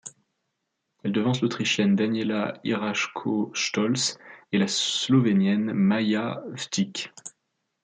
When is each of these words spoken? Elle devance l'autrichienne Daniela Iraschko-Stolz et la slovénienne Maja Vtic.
Elle 1.03 1.11
devance 1.11 1.41
l'autrichienne 1.43 1.95
Daniela 1.95 2.59
Iraschko-Stolz 2.63 4.17
et 4.51 4.57
la 4.57 4.67
slovénienne 4.67 5.73
Maja 5.73 6.41
Vtic. 6.55 7.13